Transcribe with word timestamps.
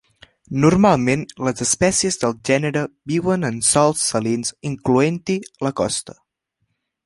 Normalment 0.61 1.25
les 1.47 1.61
espècies 1.65 2.17
del 2.23 2.33
gènere 2.51 2.83
viuen 3.13 3.47
en 3.53 3.61
sòls 3.69 4.09
salins 4.15 4.53
incloent-hi 4.73 5.41
la 5.69 5.77
costa. 5.83 6.21